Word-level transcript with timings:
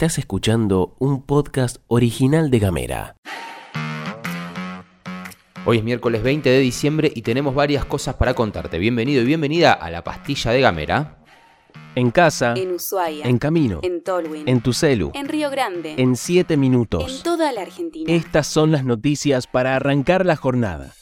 Estás 0.00 0.16
escuchando 0.16 0.96
un 0.98 1.20
podcast 1.26 1.76
original 1.86 2.50
de 2.50 2.58
Gamera. 2.58 3.16
Hoy 5.66 5.76
es 5.76 5.84
miércoles 5.84 6.22
20 6.22 6.48
de 6.48 6.58
diciembre 6.58 7.12
y 7.14 7.20
tenemos 7.20 7.54
varias 7.54 7.84
cosas 7.84 8.14
para 8.14 8.32
contarte. 8.32 8.78
Bienvenido 8.78 9.20
y 9.20 9.26
bienvenida 9.26 9.74
a 9.74 9.90
la 9.90 10.02
pastilla 10.02 10.52
de 10.52 10.62
Gamera. 10.62 11.18
En 11.94 12.10
casa, 12.12 12.54
En 12.56 12.72
Ushuaia. 12.72 13.26
en 13.26 13.36
camino, 13.36 13.80
En 13.82 14.02
Tolwyn. 14.02 14.48
en 14.48 14.62
tu 14.62 14.72
celu, 14.72 15.10
En 15.12 15.28
Río 15.28 15.50
Grande. 15.50 15.96
en 15.98 16.16
7 16.16 16.54
En 16.54 16.60
minutos. 16.60 17.22
toda 17.22 17.52
la 17.52 17.60
Argentina. 17.60 18.10
Estas 18.10 18.46
son 18.46 18.72
las 18.72 18.86
noticias 18.86 19.46
para 19.46 19.76
arrancar 19.76 20.24
la 20.24 20.36
jornada. 20.36 20.94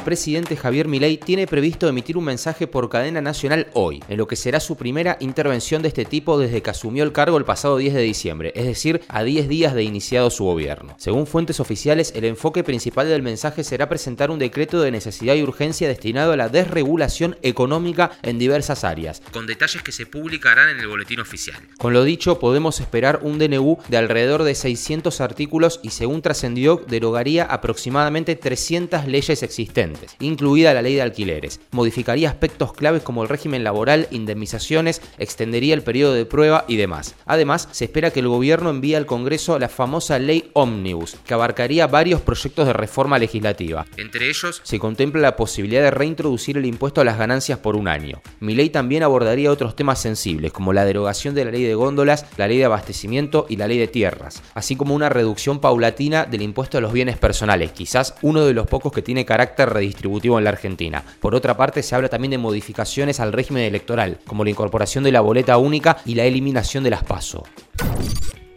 El 0.00 0.04
presidente 0.04 0.56
Javier 0.56 0.88
Milei 0.88 1.18
tiene 1.18 1.46
previsto 1.46 1.86
emitir 1.86 2.16
un 2.16 2.24
mensaje 2.24 2.66
por 2.66 2.88
cadena 2.88 3.20
nacional 3.20 3.66
hoy, 3.74 4.02
en 4.08 4.16
lo 4.16 4.26
que 4.26 4.34
será 4.34 4.58
su 4.58 4.74
primera 4.74 5.18
intervención 5.20 5.82
de 5.82 5.88
este 5.88 6.06
tipo 6.06 6.38
desde 6.38 6.62
que 6.62 6.70
asumió 6.70 7.04
el 7.04 7.12
cargo 7.12 7.36
el 7.36 7.44
pasado 7.44 7.76
10 7.76 7.92
de 7.92 8.00
diciembre, 8.00 8.50
es 8.56 8.64
decir, 8.64 9.02
a 9.08 9.22
10 9.22 9.46
días 9.46 9.74
de 9.74 9.82
iniciado 9.82 10.30
su 10.30 10.44
gobierno. 10.44 10.94
Según 10.96 11.26
fuentes 11.26 11.60
oficiales, 11.60 12.14
el 12.16 12.24
enfoque 12.24 12.64
principal 12.64 13.08
del 13.08 13.20
mensaje 13.20 13.62
será 13.62 13.90
presentar 13.90 14.30
un 14.30 14.38
decreto 14.38 14.80
de 14.80 14.90
necesidad 14.90 15.34
y 15.34 15.42
urgencia 15.42 15.86
destinado 15.86 16.32
a 16.32 16.36
la 16.38 16.48
desregulación 16.48 17.36
económica 17.42 18.12
en 18.22 18.38
diversas 18.38 18.84
áreas, 18.84 19.20
con 19.32 19.46
detalles 19.46 19.82
que 19.82 19.92
se 19.92 20.06
publicarán 20.06 20.70
en 20.70 20.80
el 20.80 20.88
boletín 20.88 21.20
oficial. 21.20 21.60
Con 21.76 21.92
lo 21.92 22.04
dicho, 22.04 22.38
podemos 22.38 22.80
esperar 22.80 23.20
un 23.22 23.38
DNU 23.38 23.76
de 23.88 23.98
alrededor 23.98 24.44
de 24.44 24.54
600 24.54 25.20
artículos 25.20 25.78
y 25.82 25.90
según 25.90 26.22
trascendió, 26.22 26.82
derogaría 26.88 27.44
aproximadamente 27.44 28.34
300 28.34 29.06
leyes 29.06 29.42
existentes, 29.42 29.89
incluida 30.20 30.74
la 30.74 30.82
ley 30.82 30.94
de 30.94 31.02
alquileres. 31.02 31.60
Modificaría 31.70 32.28
aspectos 32.28 32.72
claves 32.72 33.02
como 33.02 33.22
el 33.22 33.28
régimen 33.28 33.64
laboral, 33.64 34.08
indemnizaciones, 34.10 35.02
extendería 35.18 35.74
el 35.74 35.82
periodo 35.82 36.14
de 36.14 36.26
prueba 36.26 36.64
y 36.68 36.76
demás. 36.76 37.14
Además, 37.26 37.68
se 37.72 37.84
espera 37.84 38.10
que 38.10 38.20
el 38.20 38.28
gobierno 38.28 38.70
envíe 38.70 38.94
al 38.94 39.06
Congreso 39.06 39.58
la 39.58 39.68
famosa 39.68 40.18
ley 40.18 40.50
Omnibus, 40.54 41.16
que 41.26 41.34
abarcaría 41.34 41.86
varios 41.86 42.20
proyectos 42.20 42.66
de 42.66 42.72
reforma 42.72 43.18
legislativa. 43.18 43.86
Entre 43.96 44.28
ellos, 44.28 44.60
se 44.64 44.78
contempla 44.78 45.20
la 45.20 45.36
posibilidad 45.36 45.82
de 45.82 45.90
reintroducir 45.90 46.56
el 46.56 46.66
impuesto 46.66 47.00
a 47.00 47.04
las 47.04 47.18
ganancias 47.18 47.58
por 47.58 47.76
un 47.76 47.88
año. 47.88 48.20
Mi 48.40 48.54
ley 48.54 48.70
también 48.70 49.02
abordaría 49.02 49.50
otros 49.50 49.76
temas 49.76 50.00
sensibles, 50.00 50.52
como 50.52 50.72
la 50.72 50.84
derogación 50.84 51.34
de 51.34 51.44
la 51.44 51.50
ley 51.50 51.64
de 51.64 51.74
góndolas, 51.74 52.26
la 52.36 52.48
ley 52.48 52.58
de 52.58 52.64
abastecimiento 52.64 53.46
y 53.48 53.56
la 53.56 53.68
ley 53.68 53.78
de 53.78 53.88
tierras, 53.88 54.42
así 54.54 54.76
como 54.76 54.94
una 54.94 55.08
reducción 55.08 55.60
paulatina 55.60 56.24
del 56.24 56.42
impuesto 56.42 56.78
a 56.78 56.80
los 56.80 56.92
bienes 56.92 57.18
personales, 57.18 57.72
quizás 57.72 58.14
uno 58.22 58.44
de 58.44 58.54
los 58.54 58.66
pocos 58.66 58.92
que 58.92 59.02
tiene 59.02 59.24
carácter 59.24 59.72
redistributivo 59.80 60.38
en 60.38 60.44
la 60.44 60.50
Argentina. 60.50 61.02
Por 61.20 61.34
otra 61.34 61.56
parte, 61.56 61.82
se 61.82 61.94
habla 61.94 62.08
también 62.08 62.30
de 62.30 62.38
modificaciones 62.38 63.18
al 63.18 63.32
régimen 63.32 63.64
electoral, 63.64 64.18
como 64.26 64.44
la 64.44 64.50
incorporación 64.50 65.04
de 65.04 65.12
la 65.12 65.22
boleta 65.22 65.56
única 65.56 65.96
y 66.04 66.14
la 66.14 66.24
eliminación 66.24 66.84
de 66.84 66.90
las 66.90 67.02
PASO. 67.02 67.44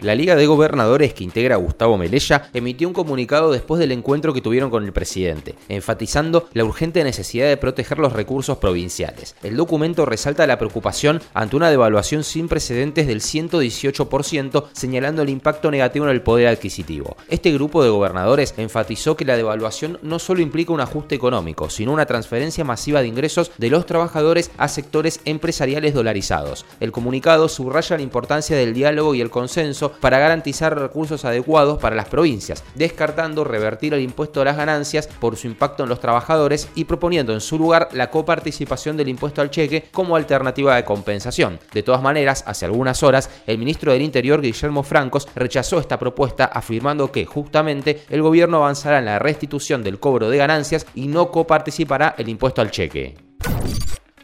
La 0.03 0.15
Liga 0.15 0.35
de 0.35 0.45
Gobernadores 0.47 1.13
que 1.13 1.23
integra 1.23 1.55
Gustavo 1.55 1.97
Melella 1.97 2.49
emitió 2.53 2.89
un 2.89 2.93
comunicado 2.93 3.53
después 3.53 3.79
del 3.79 3.93
encuentro 3.93 4.33
que 4.33 4.41
tuvieron 4.41 4.69
con 4.69 4.83
el 4.83 4.91
presidente, 4.91 5.55
enfatizando 5.69 6.49
la 6.51 6.65
urgente 6.65 7.05
necesidad 7.05 7.47
de 7.47 7.55
proteger 7.55 7.99
los 7.99 8.11
recursos 8.11 8.57
provinciales. 8.57 9.37
El 9.43 9.55
documento 9.55 10.05
resalta 10.05 10.45
la 10.45 10.57
preocupación 10.57 11.21
ante 11.33 11.55
una 11.55 11.69
devaluación 11.69 12.25
sin 12.25 12.49
precedentes 12.49 13.07
del 13.07 13.21
118%, 13.21 14.65
señalando 14.73 15.21
el 15.21 15.29
impacto 15.29 15.71
negativo 15.71 16.03
en 16.03 16.11
el 16.11 16.21
poder 16.21 16.47
adquisitivo. 16.47 17.15
Este 17.29 17.53
grupo 17.53 17.81
de 17.81 17.89
gobernadores 17.89 18.55
enfatizó 18.57 19.15
que 19.15 19.23
la 19.23 19.37
devaluación 19.37 19.99
no 20.01 20.19
solo 20.19 20.41
implica 20.41 20.73
un 20.73 20.81
ajuste 20.81 21.15
económico, 21.15 21.69
sino 21.69 21.93
una 21.93 22.05
transferencia 22.05 22.65
masiva 22.65 23.01
de 23.01 23.07
ingresos 23.07 23.51
de 23.57 23.69
los 23.69 23.85
trabajadores 23.85 24.51
a 24.57 24.67
sectores 24.67 25.21
empresariales 25.23 25.93
dolarizados. 25.93 26.65
El 26.81 26.91
comunicado 26.91 27.47
subraya 27.47 27.95
la 27.95 28.03
importancia 28.03 28.57
del 28.57 28.73
diálogo 28.73 29.15
y 29.15 29.21
el 29.21 29.29
consenso 29.29 29.92
para 29.99 30.19
garantizar 30.19 30.77
recursos 30.77 31.25
adecuados 31.25 31.79
para 31.79 31.95
las 31.95 32.09
provincias, 32.09 32.63
descartando 32.75 33.43
revertir 33.43 33.93
el 33.93 34.01
impuesto 34.01 34.41
a 34.41 34.45
las 34.45 34.57
ganancias 34.57 35.07
por 35.07 35.35
su 35.35 35.47
impacto 35.47 35.83
en 35.83 35.89
los 35.89 35.99
trabajadores 35.99 36.69
y 36.75 36.85
proponiendo 36.85 37.33
en 37.33 37.41
su 37.41 37.57
lugar 37.57 37.89
la 37.91 38.09
coparticipación 38.09 38.97
del 38.97 39.09
impuesto 39.09 39.41
al 39.41 39.51
cheque 39.51 39.85
como 39.91 40.15
alternativa 40.15 40.75
de 40.75 40.85
compensación. 40.85 41.59
De 41.73 41.83
todas 41.83 42.01
maneras, 42.01 42.43
hace 42.47 42.65
algunas 42.65 43.03
horas, 43.03 43.29
el 43.47 43.57
ministro 43.57 43.91
del 43.91 44.01
Interior, 44.01 44.41
Guillermo 44.41 44.83
Francos, 44.83 45.27
rechazó 45.35 45.79
esta 45.79 45.99
propuesta 45.99 46.45
afirmando 46.45 47.11
que 47.11 47.25
justamente 47.25 48.03
el 48.09 48.21
gobierno 48.21 48.57
avanzará 48.57 48.99
en 48.99 49.05
la 49.05 49.19
restitución 49.19 49.83
del 49.83 49.99
cobro 49.99 50.29
de 50.29 50.37
ganancias 50.37 50.85
y 50.95 51.07
no 51.07 51.31
coparticipará 51.31 52.15
el 52.17 52.29
impuesto 52.29 52.61
al 52.61 52.71
cheque. 52.71 53.32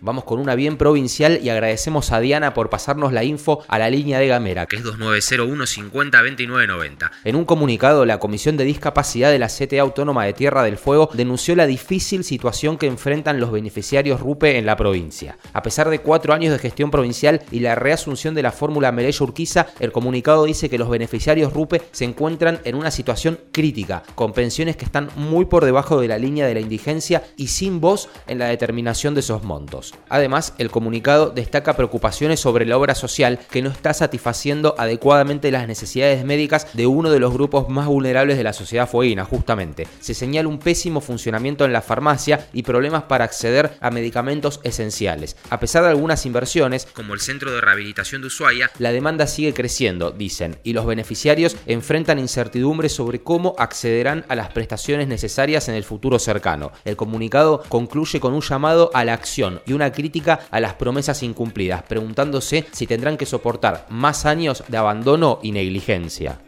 Vamos 0.02 0.24
con 0.24 0.40
una 0.40 0.56
bien 0.56 0.78
provincial 0.78 1.40
y 1.44 1.50
agradecemos 1.50 2.14
a 2.14 2.22
Diana 2.22 2.54
por 2.54 2.70
pasarnos 2.70 3.12
la 3.12 3.26
info 3.26 3.64
a 3.68 3.78
la 3.80 3.90
línea 3.90 4.20
de 4.20 4.28
Gamera, 4.28 4.66
que 4.66 4.78
es 4.78 4.84
2901 4.84 5.66
50 5.66 6.22
29 6.22 6.68
90. 6.68 7.12
En 7.26 7.36
un 7.36 7.44
comunicado, 7.44 8.06
la 8.06 8.18
Comisión 8.20 8.56
de 8.56 8.64
Discapacidad 8.64 9.30
de 9.30 9.40
la 9.40 9.48
CTA 9.48 9.82
Autónoma 9.82 10.24
de 10.24 10.34
Tierra 10.34 10.64
del 10.64 10.78
Fuego 10.78 11.10
denunció 11.14 11.56
la 11.56 11.68
difícil 11.68 12.24
situación 12.24 12.78
que 12.78 12.88
enfrentan 12.88 13.42
los 13.42 13.52
beneficiarios 13.52 14.22
RUPE 14.22 14.58
en 14.58 14.66
la 14.66 14.78
provincia. 14.78 15.38
A 15.52 15.64
pesar 15.64 15.90
de 15.90 16.00
cuatro 16.00 16.34
años 16.34 16.54
de 16.54 16.60
gestión 16.60 16.92
provincial 16.92 17.42
y 17.52 17.60
la 17.60 17.76
reasunción 17.76 18.36
de 18.36 18.44
la 18.44 18.54
fórmula 18.54 18.94
Merello 18.94 19.26
Urquiza, 19.26 19.68
el 19.80 19.92
comunicado 19.92 20.46
dice 20.46 20.70
que 20.70 20.78
los 20.78 20.90
beneficiarios 20.90 21.52
RUPE 21.52 21.82
se 21.92 22.06
encuentran 22.06 22.60
en 22.64 22.76
una 22.76 22.92
situación 22.92 23.38
crítica, 23.52 24.04
con 24.16 24.32
pensiones 24.32 24.78
que 24.78 24.86
están 24.86 25.10
muy 25.18 25.46
por 25.46 25.66
debajo 25.66 26.00
de 26.00 26.08
la 26.08 26.18
línea 26.18 26.48
de 26.48 26.54
la 26.54 26.62
indigencia 26.62 27.24
y 27.36 27.48
sin 27.48 27.82
voz 27.82 28.08
en 28.28 28.40
la 28.40 28.48
determinación 28.48 29.14
de 29.14 29.20
esos 29.20 29.44
montos. 29.44 29.89
Además, 30.10 30.54
el 30.58 30.72
comunicado 30.72 31.30
destaca 31.30 31.76
preocupaciones 31.76 32.40
sobre 32.40 32.66
la 32.66 32.78
obra 32.78 32.96
social 32.96 33.40
que 33.52 33.62
no 33.62 33.70
está 33.70 33.94
satisfaciendo 33.94 34.76
adecuadamente 34.78 35.52
las 35.52 35.68
necesidades 35.68 36.26
médicas 36.26 36.68
de 36.74 36.88
uno 36.88 37.10
de 37.12 37.20
los 37.20 37.34
grupos 37.34 37.70
más 37.70 37.88
vulnerables 37.88 38.38
de 38.38 38.44
la 38.44 38.54
sociedad 38.54 38.90
fueguina, 38.90 39.26
justamente. 39.26 39.88
Se 40.00 40.14
señala 40.14 40.50
un 40.50 40.60
pésimo 40.60 41.02
funcionamiento 41.02 41.66
en 41.66 41.74
la 41.74 41.82
farmacia 41.82 42.48
y 42.54 42.64
problemas 42.64 43.04
para 43.04 43.26
acceder 43.26 43.78
a 43.82 43.92
medicamentos 43.92 44.60
esenciales. 44.64 45.36
A 45.50 45.60
pesar 45.60 45.84
de 45.84 45.90
algunas 45.90 46.26
inversiones, 46.26 46.88
como 46.94 47.14
el 47.14 47.22
Centro 47.22 47.52
de 47.52 47.62
Rehabilitación 47.62 48.22
de 48.22 48.28
Ushuaia, 48.28 48.72
la 48.80 48.92
demanda 48.92 49.28
sigue 49.28 49.54
creciendo, 49.54 50.12
dicen, 50.12 50.58
y 50.64 50.74
los 50.74 50.86
beneficiarios 50.86 51.56
enfrentan 51.66 52.20
incertidumbre 52.20 52.90
sobre 52.90 53.22
cómo 53.22 53.56
accederán 53.58 54.26
a 54.28 54.36
las 54.36 54.50
prestaciones 54.50 55.08
necesarias 55.08 55.70
en 55.70 55.76
el 55.76 55.84
futuro 55.84 56.20
cercano. 56.20 56.72
El 56.86 56.96
comunicado 56.96 57.64
concluye 57.70 58.20
con 58.20 58.34
un 58.34 58.42
llamado 58.42 58.92
a 58.94 59.04
la 59.06 59.14
acción 59.14 59.62
y 59.66 59.74
una 59.80 59.94
crítica 59.94 60.42
a 60.52 60.60
las 60.60 60.74
promesas 60.74 61.24
incumplidas, 61.24 61.84
preguntándose 61.84 62.66
si 62.72 62.86
tendrán 62.86 63.16
que 63.16 63.26
soportar 63.26 63.86
más 63.90 64.26
años 64.26 64.64
de 64.68 64.76
abandono 64.76 65.40
y 65.42 65.54
negligencia. 65.54 66.40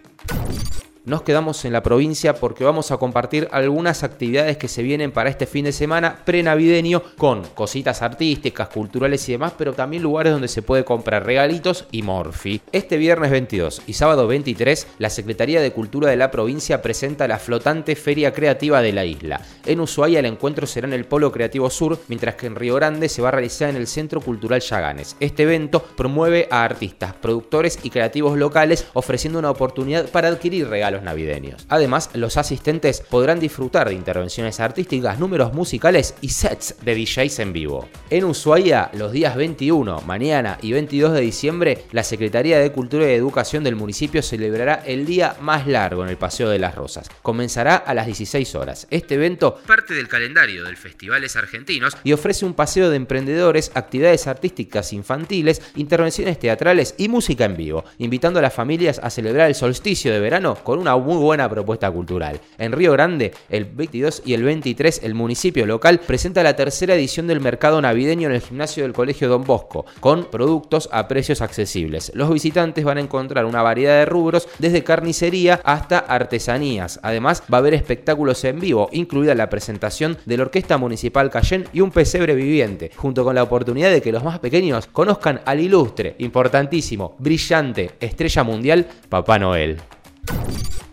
Nos 1.11 1.23
quedamos 1.23 1.66
en 1.66 1.73
la 1.73 1.83
provincia 1.83 2.35
porque 2.35 2.63
vamos 2.63 2.89
a 2.89 2.95
compartir 2.95 3.49
algunas 3.51 4.03
actividades 4.03 4.55
que 4.55 4.69
se 4.69 4.81
vienen 4.81 5.11
para 5.11 5.29
este 5.29 5.45
fin 5.45 5.66
de 5.66 5.73
semana 5.73 6.19
prenavideño 6.23 7.03
con 7.17 7.44
cositas 7.44 8.01
artísticas, 8.01 8.69
culturales 8.69 9.27
y 9.27 9.33
demás, 9.33 9.51
pero 9.57 9.73
también 9.73 10.03
lugares 10.03 10.31
donde 10.31 10.47
se 10.47 10.61
puede 10.61 10.85
comprar 10.85 11.25
regalitos 11.25 11.85
y 11.91 12.01
morfi. 12.01 12.61
Este 12.72 12.95
viernes 12.95 13.29
22 13.29 13.81
y 13.88 13.91
sábado 13.91 14.25
23, 14.25 14.88
la 14.99 15.09
Secretaría 15.09 15.59
de 15.59 15.73
Cultura 15.73 16.09
de 16.09 16.16
la 16.16 16.31
provincia 16.31 16.81
presenta 16.81 17.28
la 17.28 17.39
flotante 17.39 17.97
Feria 17.97 18.31
Creativa 18.31 18.81
de 18.81 18.93
la 18.93 19.03
isla. 19.03 19.41
En 19.66 19.81
Ushuaia 19.81 20.19
el 20.19 20.25
encuentro 20.28 20.66
será 20.66 20.88
en 20.88 20.93
el 20.93 21.03
Polo 21.03 21.33
Creativo 21.33 21.69
Sur, 21.69 21.99
mientras 22.07 22.35
que 22.35 22.47
en 22.47 22.55
Río 22.55 22.75
Grande 22.75 23.09
se 23.09 23.22
va 23.22 23.28
a 23.28 23.31
realizar 23.31 23.69
en 23.69 23.75
el 23.75 23.88
Centro 23.88 24.22
Cultural 24.22 24.61
Yaganes. 24.61 25.17
Este 25.19 25.43
evento 25.43 25.83
promueve 25.97 26.47
a 26.49 26.63
artistas, 26.63 27.16
productores 27.16 27.79
y 27.83 27.89
creativos 27.89 28.38
locales 28.38 28.88
ofreciendo 28.93 29.39
una 29.39 29.51
oportunidad 29.51 30.07
para 30.07 30.29
adquirir 30.29 30.69
regalos 30.69 31.00
navideños. 31.03 31.66
Además, 31.69 32.09
los 32.13 32.38
asistentes 32.38 33.01
podrán 33.01 33.39
disfrutar 33.39 33.90
de 33.90 33.96
intervenciones 33.96 34.59
artísticas, 34.59 35.20
números 35.20 35.53
musicales 35.53 36.16
y 36.22 36.29
sets 36.29 36.76
de 36.84 36.96
DJs 36.96 37.40
en 37.40 37.53
vivo. 37.53 37.90
En 38.09 38.26
Ushuaia, 38.26 38.91
los 38.93 39.11
días 39.11 39.35
21, 39.35 40.02
mañana 40.02 40.58
y 40.61 40.72
22 40.73 41.14
de 41.14 41.22
diciembre, 41.22 41.85
la 41.91 42.03
Secretaría 42.03 42.59
de 42.59 42.72
Cultura 42.72 43.09
y 43.09 43.14
Educación 43.14 43.64
del 43.64 43.76
municipio 43.76 44.22
celebrará 44.22 44.84
el 44.85 45.05
día 45.05 45.35
más 45.41 45.67
largo 45.67 46.03
en 46.03 46.09
el 46.09 46.17
Paseo 46.17 46.49
de 46.49 46.59
las 46.59 46.76
Rosas. 46.76 47.09
Comenzará 47.22 47.76
a 47.76 47.93
las 47.93 48.05
16 48.05 48.55
horas. 48.55 48.87
Este 48.90 49.16
evento 49.16 49.59
parte 49.67 49.93
del 49.93 50.08
calendario 50.08 50.64
del 50.64 50.78
Festivales 50.78 51.35
Argentinos 51.35 51.96
y 52.03 52.14
ofrece 52.14 52.46
un 52.46 52.53
paseo 52.53 52.90
de 52.90 52.97
emprendedores, 52.97 53.72
actividades 53.73 54.28
artísticas 54.28 54.93
infantiles, 54.93 55.61
intervenciones 55.76 56.40
teatrales 56.40 56.96
y 56.97 57.08
música 57.08 57.46
en 57.46 57.55
vivo, 57.55 57.85
invitando 57.97 58.40
a 58.40 58.41
las 58.41 58.53
familias 58.53 58.99
a 59.02 59.09
celebrar 59.09 59.47
el 59.47 59.55
solsticio 59.55 60.11
de 60.11 60.20
verano 60.20 60.55
con 60.55 60.79
una 60.81 60.97
muy 60.97 61.17
buena 61.17 61.49
propuesta 61.49 61.89
cultural. 61.91 62.39
En 62.57 62.72
Río 62.72 62.91
Grande, 62.91 63.31
el 63.49 63.66
22 63.66 64.23
y 64.25 64.33
el 64.33 64.43
23, 64.43 65.01
el 65.03 65.13
municipio 65.13 65.66
local 65.66 65.99
presenta 65.99 66.43
la 66.43 66.55
tercera 66.55 66.95
edición 66.95 67.28
del 67.28 67.39
mercado 67.39 67.81
navideño 67.81 68.28
en 68.28 68.35
el 68.35 68.41
gimnasio 68.41 68.83
del 68.83 68.93
Colegio 68.93 69.29
Don 69.29 69.43
Bosco, 69.43 69.85
con 69.99 70.25
productos 70.25 70.89
a 70.91 71.07
precios 71.07 71.41
accesibles. 71.41 72.11
Los 72.16 72.31
visitantes 72.31 72.83
van 72.83 72.97
a 72.97 73.01
encontrar 73.01 73.45
una 73.45 73.61
variedad 73.61 73.99
de 73.99 74.05
rubros, 74.05 74.47
desde 74.59 74.83
carnicería 74.83 75.61
hasta 75.63 75.99
artesanías. 75.99 76.99
Además, 77.03 77.43
va 77.51 77.57
a 77.57 77.59
haber 77.59 77.73
espectáculos 77.73 78.43
en 78.43 78.59
vivo, 78.59 78.89
incluida 78.91 79.35
la 79.35 79.49
presentación 79.49 80.17
de 80.25 80.37
la 80.37 80.43
Orquesta 80.43 80.78
Municipal 80.78 81.29
Cayén 81.29 81.66
y 81.73 81.81
un 81.81 81.91
pesebre 81.91 82.35
viviente, 82.35 82.91
junto 82.95 83.23
con 83.23 83.35
la 83.35 83.43
oportunidad 83.43 83.91
de 83.91 84.01
que 84.01 84.11
los 84.11 84.23
más 84.23 84.39
pequeños 84.39 84.87
conozcan 84.87 85.41
al 85.45 85.59
ilustre, 85.59 86.16
importantísimo, 86.19 87.16
brillante, 87.19 87.91
estrella 87.99 88.43
mundial, 88.43 88.87
Papá 89.09 89.39
Noel. 89.39 89.78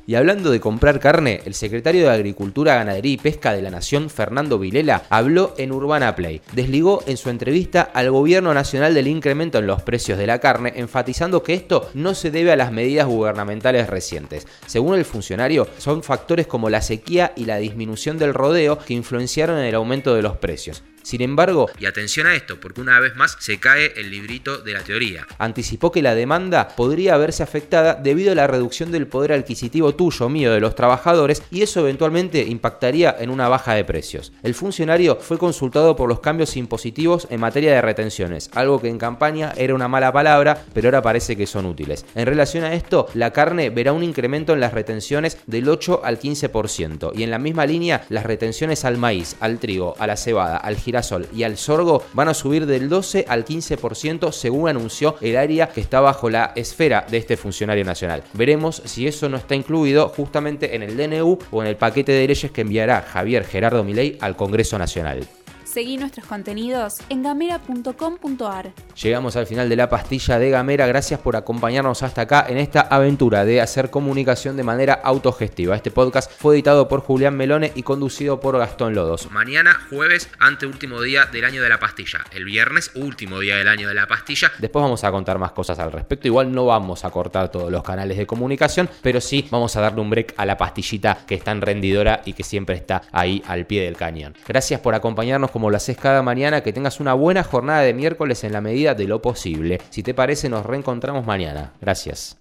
Y 0.09 0.15
hablando 0.15 0.51
de 0.51 0.59
comprar 0.59 1.01
carne, 1.01 1.43
el 1.45 1.53
secretario 1.53 2.05
de 2.05 2.11
Agricultura, 2.11 2.77
Ganadería 2.77 3.13
y 3.13 3.19
Pesca 3.19 3.53
de 3.53 3.61
la 3.61 3.71
Nación, 3.71 4.09
Fernando 4.09 4.59
Vilela, 4.59 5.03
habló 5.11 5.53
en 5.59 5.71
Urbana 5.71 6.17
Play. 6.17 6.41
Desligó 6.55 7.03
en 7.07 7.19
su 7.19 7.29
entrevista 7.29 7.83
al 7.93 8.11
gobierno 8.11 8.55
nacional 8.55 8.95
del 8.95 9.07
incremento 9.07 9.59
en 9.59 9.67
los 9.67 9.83
precios 9.83 10.17
de 10.17 10.27
la 10.27 10.39
carne, 10.39 10.73
enfatizando 10.77 11.43
que 11.43 11.53
esto 11.53 11.91
no 11.93 12.15
se 12.15 12.31
debe 12.31 12.53
a 12.53 12.57
las 12.57 12.73
medidas 12.73 13.07
gubernamentales 13.07 13.87
recientes. 13.87 14.47
Según 14.67 14.95
el 14.97 15.05
funcionario, 15.05 15.69
son 15.77 16.03
factores 16.03 16.47
como 16.47 16.71
la 16.71 16.81
sequía 16.81 17.35
y 17.37 17.45
la 17.45 17.59
disminución 17.59 18.17
del 18.17 18.33
rodeo 18.33 18.79
que 18.79 18.95
influenciaron 18.95 19.59
en 19.59 19.67
el 19.67 19.75
aumento 19.75 20.15
de 20.15 20.23
los 20.23 20.39
precios. 20.39 20.83
Sin 21.09 21.23
embargo, 21.23 21.71
y 21.81 21.87
atención 21.87 22.27
a 22.27 22.35
esto, 22.35 22.61
porque 22.61 22.83
una 22.83 23.01
vez 23.01 23.17
más 23.17 23.39
se 23.41 23.59
cae 23.59 23.95
el 23.97 24.11
librito 24.11 24.59
de 24.59 24.75
la 24.75 24.83
teoría, 24.83 25.27
anticipó 25.39 25.91
que 25.91 26.03
la 26.03 26.15
demanda 26.15 26.69
podría 26.69 27.17
verse 27.17 27.43
afectada 27.43 27.95
debido 27.95 28.33
a 28.33 28.35
la 28.35 28.47
reducción 28.47 28.93
del 28.93 29.07
poder 29.07 29.33
adquisitivo 29.33 29.95
tuyo, 29.95 30.29
mío, 30.29 30.53
de 30.53 30.61
los 30.61 30.75
trabajadores, 30.75 31.43
y 31.51 31.63
eso 31.63 31.81
eventualmente 31.81 32.43
impactaría 32.43 33.17
en 33.19 33.31
una 33.31 33.49
baja 33.49 33.73
de 33.73 33.87
precios. 33.87 34.35
El 34.43 34.53
funcionario 34.53 35.17
fue 35.19 35.39
consultado 35.39 35.97
por 35.97 36.11
los 36.11 36.21
cambios 36.21 36.59
impositivos 36.59 37.27
en 37.31 37.41
materia 37.41 37.73
de 37.73 37.81
retenciones, 37.81 38.51
algo 38.53 38.79
que 38.79 38.91
en 38.91 38.99
campaña 38.99 39.55
era 39.57 39.75
una 39.75 39.89
mala 39.89 40.13
palabra, 40.13 40.63
pero 40.75 40.89
ahora 40.89 41.01
parece 41.01 41.39
que 41.39 41.47
son 41.47 41.65
útiles. 41.65 42.05
En 42.17 42.27
relación 42.27 42.65
a 42.65 42.75
esto, 42.75 43.07
la 43.15 43.33
carne 43.33 43.71
verá 43.71 43.95
un 43.95 44.03
incremento 44.03 44.53
en 44.53 44.61
las 44.61 44.75
retenciones 44.75 45.39
del 45.47 45.71
8 45.71 46.03
al 46.05 46.19
15%, 46.21 47.13
y 47.15 47.23
en 47.23 47.31
la 47.31 47.39
misma 47.39 47.65
línea 47.65 48.05
las 48.11 48.25
retenciones 48.25 48.85
al 48.85 48.99
maíz, 48.99 49.37
al 49.41 49.59
trigo, 49.59 49.95
a 49.99 50.07
la 50.07 50.19
cebada, 50.19 50.59
al 50.59 50.77
girasol, 50.77 50.98
y 51.33 51.43
al 51.43 51.57
sorgo 51.57 52.03
van 52.13 52.29
a 52.29 52.35
subir 52.35 52.67
del 52.67 52.89
12 52.89 53.27
al 53.29 53.45
15% 53.45 54.33
según 54.33 54.69
anunció 54.69 55.17
el 55.21 55.37
área 55.37 55.69
que 55.69 55.81
está 55.81 56.01
bajo 56.01 56.29
la 56.31 56.53
esfera 56.57 57.07
de 57.09 57.19
este 57.19 57.37
funcionario 57.37 57.85
nacional. 57.85 58.23
Veremos 58.33 58.83
si 58.85 59.07
eso 59.07 59.29
no 59.29 59.37
está 59.37 59.55
incluido 59.55 60.09
justamente 60.09 60.75
en 60.75 60.83
el 60.83 60.97
DNU 60.97 61.39
o 61.51 61.63
en 61.63 61.69
el 61.69 61.77
paquete 61.77 62.13
de 62.13 62.27
leyes 62.27 62.51
que 62.51 62.63
enviará 62.63 63.03
Javier 63.03 63.45
Gerardo 63.45 63.85
Milei 63.85 64.19
al 64.21 64.37
Congreso 64.37 64.79
Nacional. 64.79 65.27
Seguí 65.69 65.99
nuestros 65.99 66.25
contenidos 66.25 66.97
en 67.11 67.23
gamera.com.ar. 67.23 68.73
Llegamos 69.03 69.37
al 69.37 69.47
final 69.47 69.69
de 69.69 69.77
la 69.77 69.91
pastilla 69.91 70.39
de 70.39 70.49
Gamera. 70.49 70.87
Gracias 70.87 71.21
por 71.21 71.37
acompañarnos 71.37 72.03
hasta 72.03 72.23
acá 72.23 72.47
en 72.49 72.57
esta 72.57 72.81
aventura 72.81 73.45
de 73.45 73.61
hacer 73.61 73.91
comunicación 73.91 74.57
de 74.57 74.65
manera 74.65 74.95
autogestiva. 74.95 75.77
Este 75.77 75.91
podcast 75.91 76.33
fue 76.33 76.55
editado 76.55 76.89
por 76.89 77.03
Julián 77.03 77.37
Melone 77.37 77.73
y 77.75 77.83
conducido 77.83 78.41
por 78.41 78.57
Gastón 78.57 78.95
Lodos. 78.95 79.31
Mañana, 79.31 79.79
jueves, 79.91 80.31
ante 80.39 80.65
último 80.65 81.03
día 81.03 81.27
del 81.27 81.45
año 81.45 81.63
de 81.63 81.69
la 81.69 81.79
pastilla. 81.79 82.25
El 82.33 82.47
viernes, 82.47 82.91
último 82.95 83.39
día 83.39 83.57
del 83.57 83.69
año 83.69 83.89
de 83.89 83.95
la 83.95 84.07
pastilla. 84.07 84.51
Después 84.59 84.83
vamos 84.83 85.05
a 85.05 85.11
contar 85.11 85.39
más 85.39 85.53
cosas 85.53 85.79
al 85.79 85.93
respecto. 85.93 86.29
Igual 86.29 86.51
no 86.51 86.65
vamos 86.65 87.05
a 87.05 87.11
cortar 87.11 87.51
todos 87.51 87.71
los 87.71 87.83
canales 87.83 88.17
de 88.17 88.27
comunicación, 88.27 88.89
pero 89.03 89.21
sí 89.21 89.47
vamos 89.51 89.77
a 89.77 89.83
darle 89.83 90.01
un 90.01 90.09
break 90.09 90.33
a 90.39 90.47
la 90.47 90.57
pastillita 90.57 91.19
que 91.27 91.35
es 91.35 91.45
tan 91.45 91.61
rendidora 91.61 92.23
y 92.25 92.33
que 92.33 92.43
siempre 92.43 92.75
está 92.75 93.03
ahí 93.13 93.43
al 93.47 93.67
pie 93.67 93.83
del 93.83 93.99
cañón. 93.99 94.35
Gracias 94.47 94.81
por 94.81 94.95
acompañarnos 94.95 95.51
como 95.59 95.71
lo 95.71 95.77
haces 95.77 95.97
cada 95.97 96.23
mañana, 96.23 96.61
que 96.61 96.73
tengas 96.73 97.01
una 97.01 97.15
buena 97.15 97.43
jornada 97.43 97.81
de 97.81 97.93
miércoles 97.93 98.45
en 98.45 98.53
la 98.53 98.61
medida 98.61 98.95
de 98.95 99.09
lo 99.09 99.21
posible. 99.21 99.81
Si 99.91 100.05
te 100.05 100.15
parece, 100.15 100.49
nos 100.49 100.65
reencontramos 100.65 101.27
mañana. 101.27 101.73
Gracias. 101.81 102.39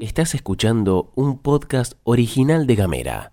Estás 0.00 0.36
escuchando 0.36 1.10
un 1.16 1.38
podcast 1.38 1.94
original 2.04 2.68
de 2.68 2.76
Gamera. 2.76 3.26